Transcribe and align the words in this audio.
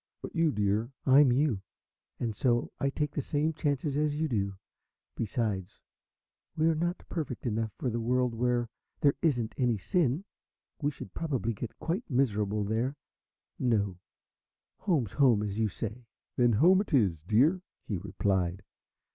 But 0.23 0.33
you, 0.35 0.51
dear" 0.51 0.89
"I'm 1.15 1.31
you, 1.31 1.61
and 2.19 2.35
so 2.35 2.71
I 2.79 2.89
take 2.89 3.11
the 3.11 3.21
same 3.21 3.53
chances 3.53 3.95
as 3.95 4.15
you 4.15 4.27
do. 4.27 4.55
Besides, 5.15 5.79
we're 6.57 6.73
not 6.73 7.07
perfect 7.07 7.45
enough 7.45 7.71
for 7.77 7.85
a 7.93 7.99
world 7.99 8.33
where 8.33 8.67
there 9.01 9.13
isn't 9.21 9.53
any 9.59 9.77
sin. 9.77 10.25
We 10.81 10.89
should 10.89 11.13
probably 11.13 11.53
get 11.53 11.77
quite 11.77 12.09
miserable 12.09 12.63
there. 12.63 12.95
No, 13.59 13.99
home's 14.79 15.11
home, 15.11 15.43
as 15.43 15.59
you 15.59 15.69
say." 15.69 16.07
"Then 16.35 16.53
home 16.53 16.81
it 16.81 16.95
is, 16.95 17.19
dear!" 17.27 17.61
he 17.85 17.97
replied. 17.99 18.63